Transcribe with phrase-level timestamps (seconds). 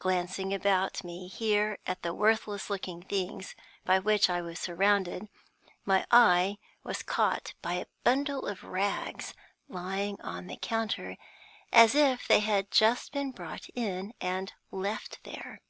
[0.00, 3.54] Glancing about me here at the worthless looking things
[3.84, 5.28] by which I was surrounded,
[5.84, 9.34] my eye was caught by a bundle of rags
[9.68, 11.16] lying on the counter,
[11.72, 15.60] as if they had just been brought in and left there.